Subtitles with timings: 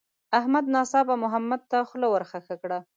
[0.39, 2.79] احمد ناڅاپه محمد ته خوله ورخښه کړه.